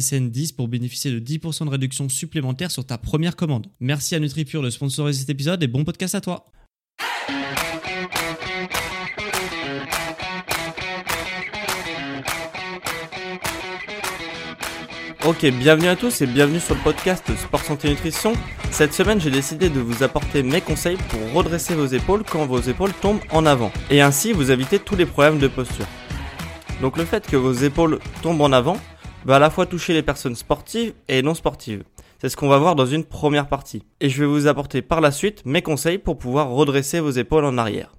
[0.00, 3.68] SSN 10 pour bénéficier de 10% de réduction supplémentaire sur ta première commande.
[3.80, 6.46] Merci à NutriPure de sponsoriser cet épisode et bon podcast à toi.
[15.26, 18.34] Ok, bienvenue à tous et bienvenue sur le podcast Sport Santé Nutrition.
[18.70, 22.60] Cette semaine, j'ai décidé de vous apporter mes conseils pour redresser vos épaules quand vos
[22.60, 25.86] épaules tombent en avant et ainsi vous éviter tous les problèmes de posture.
[26.82, 28.76] Donc le fait que vos épaules tombent en avant
[29.24, 31.84] va à la fois toucher les personnes sportives et non sportives.
[32.20, 33.84] C'est ce qu'on va voir dans une première partie.
[34.00, 37.44] Et je vais vous apporter par la suite mes conseils pour pouvoir redresser vos épaules
[37.44, 37.92] en arrière.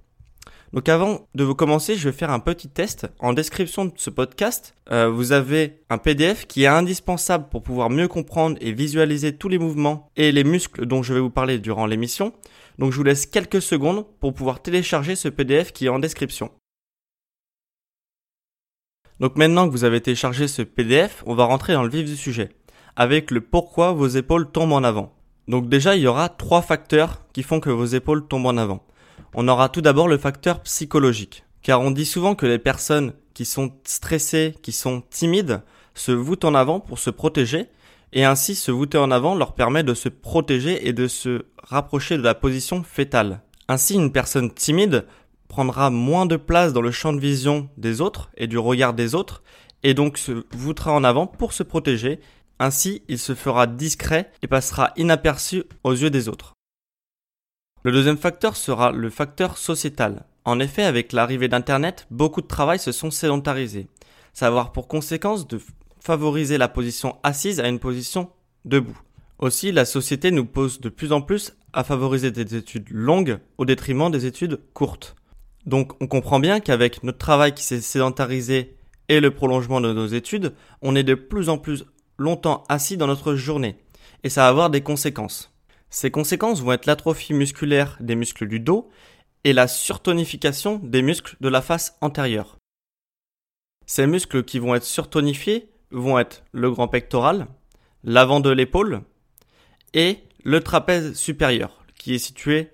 [0.72, 3.06] Donc avant de vous commencer, je vais faire un petit test.
[3.20, 7.88] En description de ce podcast, euh, vous avez un PDF qui est indispensable pour pouvoir
[7.88, 11.58] mieux comprendre et visualiser tous les mouvements et les muscles dont je vais vous parler
[11.58, 12.32] durant l'émission.
[12.78, 16.50] Donc je vous laisse quelques secondes pour pouvoir télécharger ce PDF qui est en description.
[19.20, 22.16] Donc maintenant que vous avez téléchargé ce PDF, on va rentrer dans le vif du
[22.16, 22.50] sujet,
[22.96, 25.14] avec le pourquoi vos épaules tombent en avant.
[25.48, 28.84] Donc déjà, il y aura trois facteurs qui font que vos épaules tombent en avant.
[29.34, 33.44] On aura tout d'abord le facteur psychologique, car on dit souvent que les personnes qui
[33.44, 35.62] sont stressées, qui sont timides,
[35.94, 37.66] se voûtent en avant pour se protéger,
[38.12, 42.18] et ainsi se voûter en avant leur permet de se protéger et de se rapprocher
[42.18, 43.40] de la position fétale.
[43.68, 45.06] Ainsi, une personne timide
[45.48, 49.14] prendra moins de place dans le champ de vision des autres et du regard des
[49.14, 49.42] autres,
[49.82, 52.20] et donc se voûtera en avant pour se protéger.
[52.58, 56.54] Ainsi, il se fera discret et passera inaperçu aux yeux des autres.
[57.82, 60.24] Le deuxième facteur sera le facteur sociétal.
[60.44, 63.86] En effet, avec l'arrivée d'Internet, beaucoup de travail se sont sédentarisés.
[64.32, 65.60] Ça va avoir pour conséquence de
[66.00, 68.30] favoriser la position assise à une position
[68.64, 68.98] debout.
[69.38, 73.64] Aussi, la société nous pose de plus en plus à favoriser des études longues au
[73.64, 75.14] détriment des études courtes.
[75.66, 78.76] Donc on comprend bien qu'avec notre travail qui s'est sédentarisé
[79.08, 81.84] et le prolongement de nos études, on est de plus en plus
[82.18, 83.76] longtemps assis dans notre journée.
[84.24, 85.52] Et ça va avoir des conséquences.
[85.90, 88.88] Ces conséquences vont être l'atrophie musculaire des muscles du dos
[89.44, 92.56] et la surtonification des muscles de la face antérieure.
[93.86, 97.46] Ces muscles qui vont être surtonifiés vont être le grand pectoral,
[98.02, 99.02] l'avant de l'épaule
[99.94, 102.70] et le trapèze supérieur qui est situé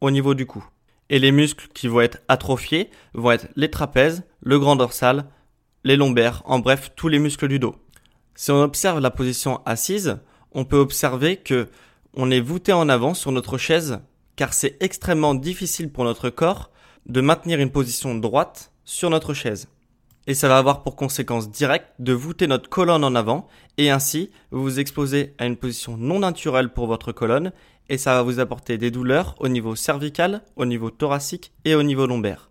[0.00, 0.64] au niveau du cou.
[1.08, 5.26] Et les muscles qui vont être atrophiés vont être les trapèzes, le grand dorsal,
[5.84, 7.76] les lombaires, en bref, tous les muscles du dos.
[8.34, 10.18] Si on observe la position assise,
[10.52, 11.68] on peut observer que
[12.14, 14.00] on est voûté en avant sur notre chaise
[14.36, 16.70] car c'est extrêmement difficile pour notre corps
[17.06, 19.68] de maintenir une position droite sur notre chaise.
[20.26, 23.46] Et ça va avoir pour conséquence directe de voûter notre colonne en avant
[23.78, 27.52] et ainsi vous vous exposez à une position non naturelle pour votre colonne
[27.88, 31.82] et ça va vous apporter des douleurs au niveau cervical, au niveau thoracique et au
[31.82, 32.50] niveau lombaire.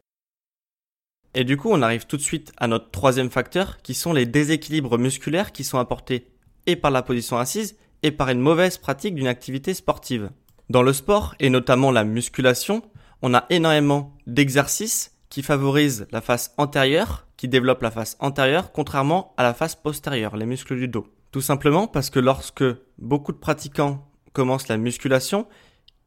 [1.34, 4.26] Et du coup, on arrive tout de suite à notre troisième facteur, qui sont les
[4.26, 6.32] déséquilibres musculaires qui sont apportés
[6.66, 10.32] et par la position assise et par une mauvaise pratique d'une activité sportive.
[10.70, 12.82] Dans le sport, et notamment la musculation,
[13.22, 19.34] on a énormément d'exercices qui favorisent la face antérieure, qui développent la face antérieure, contrairement
[19.36, 21.08] à la face postérieure, les muscles du dos.
[21.34, 22.64] Tout simplement parce que lorsque
[23.00, 25.46] beaucoup de pratiquants commence la musculation,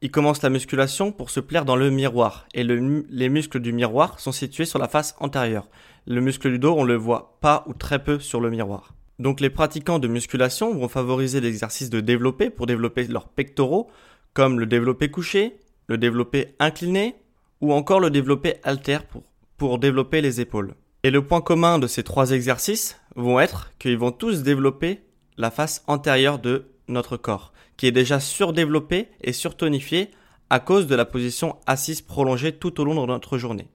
[0.00, 2.48] il commence la musculation pour se plaire dans le miroir.
[2.54, 5.68] Et les muscles du miroir sont situés sur la face antérieure.
[6.06, 8.94] Le muscle du dos, on le voit pas ou très peu sur le miroir.
[9.18, 13.90] Donc les pratiquants de musculation vont favoriser l'exercice de développer pour développer leurs pectoraux,
[14.32, 17.16] comme le développé couché, le développé incliné,
[17.60, 19.22] ou encore le développé alter pour,
[19.58, 20.74] pour développer les épaules.
[21.02, 25.02] Et le point commun de ces trois exercices vont être qu'ils vont tous développer
[25.36, 30.10] la face antérieure de notre corps qui est déjà surdéveloppé et surtonifié
[30.50, 33.68] à cause de la position assise prolongée tout au long de notre journée.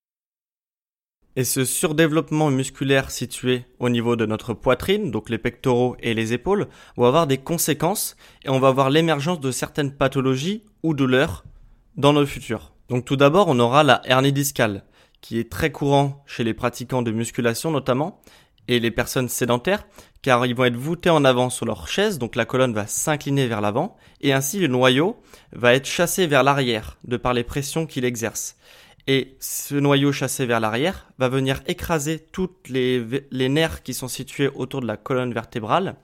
[1.36, 6.34] Et ce surdéveloppement musculaire situé au niveau de notre poitrine, donc les pectoraux et les
[6.34, 11.44] épaules, va avoir des conséquences et on va avoir l'émergence de certaines pathologies ou douleurs
[11.96, 12.74] dans le futur.
[12.90, 14.84] Donc tout d'abord, on aura la hernie discale,
[15.24, 18.20] qui est très courant chez les pratiquants de musculation notamment,
[18.68, 19.88] et les personnes sédentaires,
[20.22, 23.48] car ils vont être voûtés en avant sur leur chaise, donc la colonne va s'incliner
[23.48, 25.18] vers l'avant, et ainsi le noyau
[25.54, 28.58] va être chassé vers l'arrière, de par les pressions qu'il exerce.
[29.08, 34.10] Et ce noyau chassé vers l'arrière va venir écraser toutes les, les nerfs qui sont
[34.10, 35.96] situés autour de la colonne vertébrale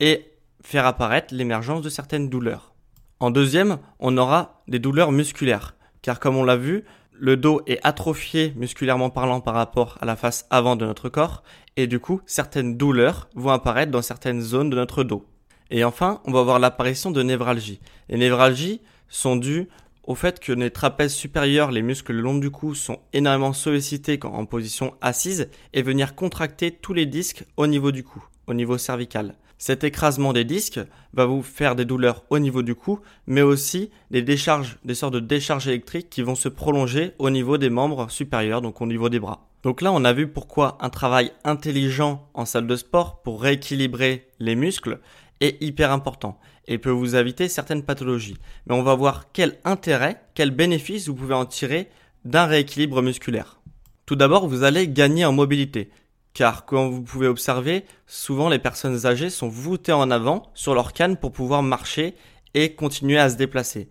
[0.00, 2.74] et faire apparaître l'émergence de certaines douleurs.
[3.20, 7.78] En deuxième, on aura des douleurs musculaires, car comme on l'a vu, le dos est
[7.82, 11.42] atrophié musculairement parlant par rapport à la face avant de notre corps,
[11.76, 15.24] et du coup, certaines douleurs vont apparaître dans certaines zones de notre dos.
[15.70, 17.80] Et enfin, on va avoir l'apparition de névralgies.
[18.08, 19.68] Les névralgies sont dues
[20.04, 24.18] au fait que les trapèzes supérieurs, les muscles le long du cou, sont énormément sollicités
[24.22, 28.78] en position assise et venir contracter tous les disques au niveau du cou, au niveau
[28.78, 29.36] cervical.
[29.64, 30.80] Cet écrasement des disques
[31.14, 32.98] va vous faire des douleurs au niveau du cou,
[33.28, 37.58] mais aussi des décharges, des sortes de décharges électriques qui vont se prolonger au niveau
[37.58, 39.46] des membres supérieurs, donc au niveau des bras.
[39.62, 44.26] Donc là, on a vu pourquoi un travail intelligent en salle de sport pour rééquilibrer
[44.40, 44.98] les muscles
[45.38, 48.38] est hyper important et peut vous éviter certaines pathologies.
[48.66, 51.88] Mais on va voir quel intérêt, quel bénéfice vous pouvez en tirer
[52.24, 53.60] d'un rééquilibre musculaire.
[54.06, 55.88] Tout d'abord, vous allez gagner en mobilité.
[56.34, 60.92] Car comme vous pouvez observer, souvent les personnes âgées sont voûtées en avant sur leur
[60.92, 62.14] canne pour pouvoir marcher
[62.54, 63.88] et continuer à se déplacer.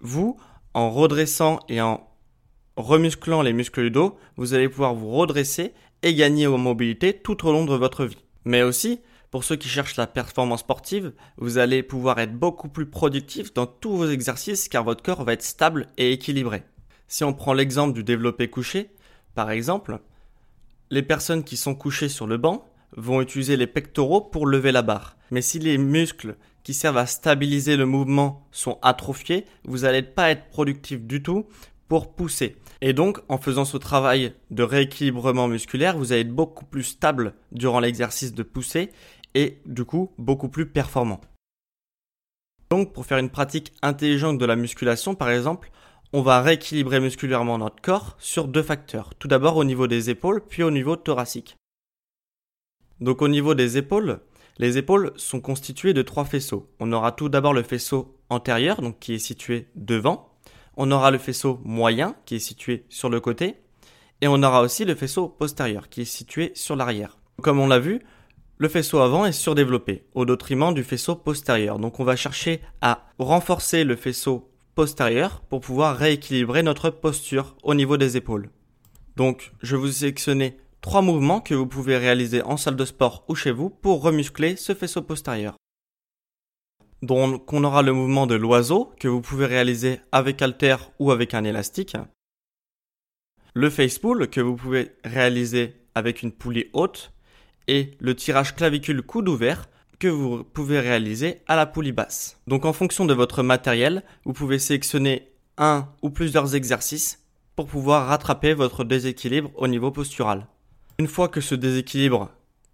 [0.00, 0.36] Vous,
[0.74, 2.06] en redressant et en
[2.76, 7.46] remusclant les muscles du dos, vous allez pouvoir vous redresser et gagner en mobilité tout
[7.46, 8.24] au long de votre vie.
[8.44, 9.00] Mais aussi,
[9.30, 13.66] pour ceux qui cherchent la performance sportive, vous allez pouvoir être beaucoup plus productif dans
[13.66, 16.62] tous vos exercices car votre corps va être stable et équilibré.
[17.08, 18.90] Si on prend l'exemple du développé couché,
[19.34, 19.98] par exemple,
[20.94, 22.64] les personnes qui sont couchées sur le banc
[22.96, 25.16] vont utiliser les pectoraux pour lever la barre.
[25.32, 30.30] Mais si les muscles qui servent à stabiliser le mouvement sont atrophiés, vous n'allez pas
[30.30, 31.46] être productif du tout
[31.88, 32.54] pour pousser.
[32.80, 37.34] Et donc, en faisant ce travail de rééquilibrement musculaire, vous allez être beaucoup plus stable
[37.50, 38.90] durant l'exercice de pousser
[39.34, 41.20] et du coup beaucoup plus performant.
[42.70, 45.72] Donc pour faire une pratique intelligente de la musculation par exemple,
[46.16, 49.16] on va rééquilibrer musculairement notre corps sur deux facteurs.
[49.18, 51.56] Tout d'abord au niveau des épaules, puis au niveau thoracique.
[53.00, 54.20] Donc au niveau des épaules,
[54.58, 56.70] les épaules sont constituées de trois faisceaux.
[56.78, 60.38] On aura tout d'abord le faisceau antérieur, qui est situé devant.
[60.76, 63.56] On aura le faisceau moyen, qui est situé sur le côté.
[64.20, 67.18] Et on aura aussi le faisceau postérieur, qui est situé sur l'arrière.
[67.42, 67.98] Comme on l'a vu,
[68.58, 71.80] le faisceau avant est surdéveloppé au détriment du faisceau postérieur.
[71.80, 77.74] Donc on va chercher à renforcer le faisceau postérieur pour pouvoir rééquilibrer notre posture au
[77.74, 78.50] niveau des épaules.
[79.16, 83.24] Donc je vous ai sélectionné trois mouvements que vous pouvez réaliser en salle de sport
[83.28, 85.56] ou chez vous pour remuscler ce faisceau postérieur.
[87.02, 91.34] Donc on aura le mouvement de l'oiseau que vous pouvez réaliser avec halter ou avec
[91.34, 91.96] un élastique.
[93.54, 97.12] Le face pull que vous pouvez réaliser avec une poulie haute
[97.68, 99.68] et le tirage clavicule coude ouvert
[100.08, 102.40] vous pouvez réaliser à la poulie basse.
[102.46, 107.20] Donc en fonction de votre matériel, vous pouvez sélectionner un ou plusieurs exercices
[107.56, 110.46] pour pouvoir rattraper votre déséquilibre au niveau postural.
[110.98, 112.30] Une fois que ce déséquilibre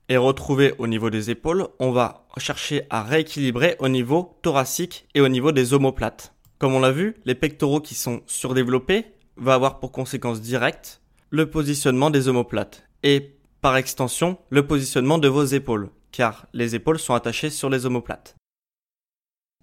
[0.08, 5.20] est retrouvé au niveau des épaules, on va chercher à rééquilibrer au niveau thoracique et
[5.20, 6.34] au niveau des omoplates.
[6.58, 9.06] Comme on l'a vu, les pectoraux qui sont surdéveloppés
[9.36, 12.84] va avoir pour conséquence directe le positionnement des omoplates.
[13.02, 17.86] Et par extension le positionnement de vos épaules, car les épaules sont attachées sur les
[17.86, 18.36] omoplates.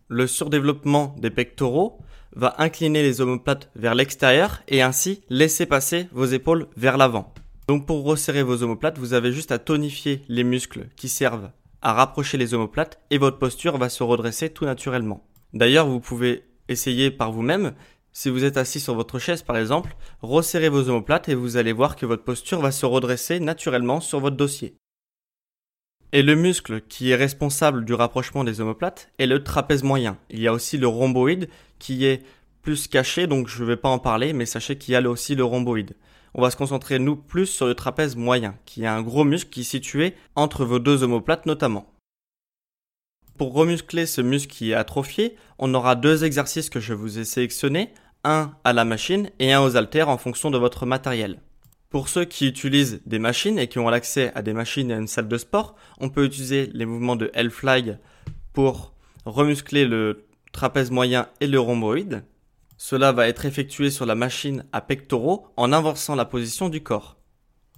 [0.08, 2.00] Le surdéveloppement des pectoraux
[2.34, 7.34] va incliner les omoplates vers l'extérieur et ainsi laisser passer vos épaules vers l'avant.
[7.68, 11.52] Donc pour resserrer vos omoplates, vous avez juste à tonifier les muscles qui servent
[11.82, 15.28] à rapprocher les omoplates et votre posture va se redresser tout naturellement.
[15.54, 17.74] D'ailleurs, vous pouvez essayer par vous-même
[18.14, 21.72] si vous êtes assis sur votre chaise par exemple, resserrez vos omoplates et vous allez
[21.74, 24.76] voir que votre posture va se redresser naturellement sur votre dossier.
[26.14, 30.18] Et le muscle qui est responsable du rapprochement des omoplates est le trapèze moyen.
[30.30, 31.50] Il y a aussi le rhomboïde
[31.80, 32.24] qui est
[32.62, 35.36] plus caché, donc je ne vais pas en parler, mais sachez qu'il y a aussi
[35.36, 35.96] le rhomboïde.
[36.34, 39.50] On va se concentrer nous plus sur le trapèze moyen, qui est un gros muscle
[39.50, 41.92] qui est situé entre vos deux omoplates notamment.
[43.38, 47.26] Pour remuscler ce muscle qui est atrophié, on aura deux exercices que je vous ai
[47.26, 51.42] sélectionnés, un à la machine et un aux haltères en fonction de votre matériel.
[51.98, 54.98] Pour ceux qui utilisent des machines et qui ont l'accès à des machines et à
[54.98, 57.98] une salle de sport, on peut utiliser les mouvements de L-Fly
[58.54, 58.94] pour
[59.26, 62.24] remuscler le trapèze moyen et le rhomboïde.
[62.78, 67.18] Cela va être effectué sur la machine à pectoraux en inversant la position du corps.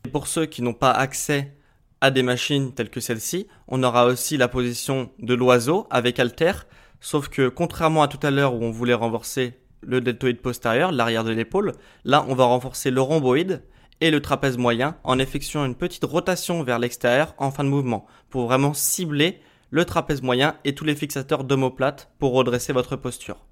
[0.06, 1.56] Et pour ceux qui n'ont pas accès
[2.02, 6.52] à des machines telles que celle-ci, on aura aussi la position de l'oiseau avec Alter,
[7.00, 11.24] sauf que contrairement à tout à l'heure où on voulait renforcer le deltoïde postérieur, l'arrière
[11.24, 11.72] de l'épaule,
[12.04, 13.64] là on va renforcer le rhomboïde
[14.02, 18.06] et le trapèze moyen en effectuant une petite rotation vers l'extérieur en fin de mouvement
[18.30, 19.40] pour vraiment cibler
[19.72, 23.46] le trapèze moyen et tous les fixateurs d'omoplate pour redresser votre posture.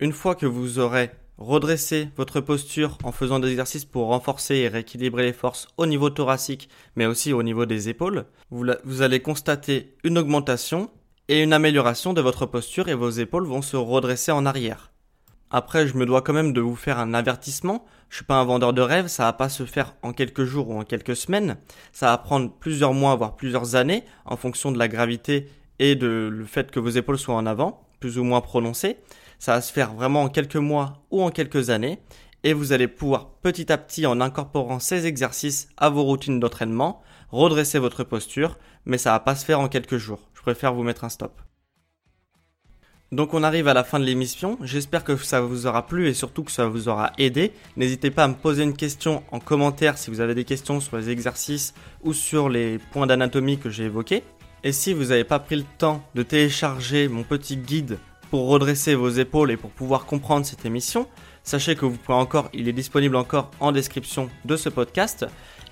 [0.00, 4.68] Une fois que vous aurez redressé votre posture en faisant des exercices pour renforcer et
[4.68, 9.20] rééquilibrer les forces au niveau thoracique mais aussi au niveau des épaules, vous, vous allez
[9.20, 10.90] constater une augmentation
[11.28, 14.90] et une amélioration de votre posture et vos épaules vont se redresser en arrière.
[15.50, 17.86] Après, je me dois quand même de vous faire un avertissement.
[18.10, 20.68] Je suis pas un vendeur de rêves, ça va pas se faire en quelques jours
[20.68, 21.56] ou en quelques semaines.
[21.92, 26.28] Ça va prendre plusieurs mois, voire plusieurs années, en fonction de la gravité et de
[26.30, 28.98] le fait que vos épaules soient en avant, plus ou moins prononcées.
[29.38, 32.00] Ça va se faire vraiment en quelques mois ou en quelques années.
[32.44, 37.02] Et vous allez pouvoir petit à petit, en incorporant ces exercices à vos routines d'entraînement,
[37.30, 40.30] redresser votre posture, mais ça va pas se faire en quelques jours.
[40.34, 41.47] Je préfère vous mettre un stop.
[43.10, 46.14] Donc on arrive à la fin de l'émission, j'espère que ça vous aura plu et
[46.14, 47.52] surtout que ça vous aura aidé.
[47.78, 50.98] N'hésitez pas à me poser une question en commentaire si vous avez des questions sur
[50.98, 51.72] les exercices
[52.02, 54.24] ou sur les points d'anatomie que j'ai évoqués.
[54.62, 57.98] Et si vous n'avez pas pris le temps de télécharger mon petit guide
[58.30, 61.08] pour redresser vos épaules et pour pouvoir comprendre cette émission,
[61.44, 65.24] sachez que vous pouvez encore, il est disponible encore en description de ce podcast.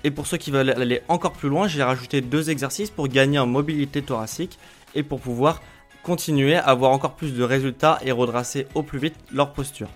[0.03, 3.37] Et pour ceux qui veulent aller encore plus loin, j'ai rajouté deux exercices pour gagner
[3.37, 4.57] en mobilité thoracique
[4.95, 5.61] et pour pouvoir
[6.07, 9.89] continuer à avoir encore plus de résultats et redresser au plus vite leur posture.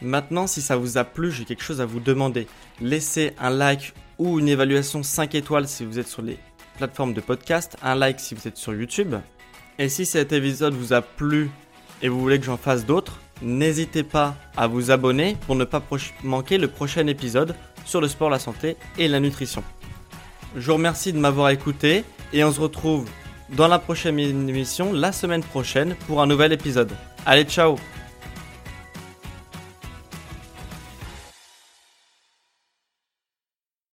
[0.00, 2.46] Maintenant, si ça vous a plu, j'ai quelque chose à vous demander.
[2.80, 6.38] Laissez un like ou une évaluation 5 étoiles si vous êtes sur les
[6.78, 9.16] plateformes de podcast, un like si vous êtes sur YouTube.
[9.78, 11.50] Et si cet épisode vous a plu
[12.00, 15.82] et vous voulez que j'en fasse d'autres, n'hésitez pas à vous abonner pour ne pas
[16.22, 19.62] manquer le prochain épisode sur le sport, la santé et la nutrition.
[20.56, 23.06] Je vous remercie de m'avoir écouté et on se retrouve
[23.56, 26.92] dans la prochaine émission la semaine prochaine pour un nouvel épisode.
[27.26, 27.76] Allez, ciao